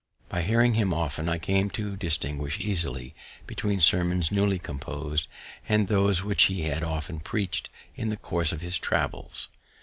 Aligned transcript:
By 0.29 0.41
hearing 0.41 0.73
him 0.73 0.95
often, 0.95 1.29
I 1.29 1.37
came 1.37 1.69
to 1.77 1.95
distinguish 1.95 2.59
easily 2.59 3.13
between 3.45 3.79
sermons 3.79 4.31
newly 4.31 4.57
compos'd, 4.57 5.27
and 5.69 5.87
those 5.89 6.23
which 6.23 6.45
he 6.45 6.63
had 6.63 6.81
often 6.81 7.19
preach'd 7.19 7.69
in 7.95 8.09
the 8.09 8.17
course 8.17 8.51
of 8.51 8.61
his 8.61 8.79
travels. 8.79 9.47